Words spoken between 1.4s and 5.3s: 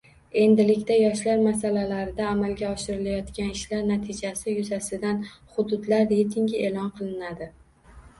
masalalarida amalga oshirilayotgan ishlar natijasi yuzasidan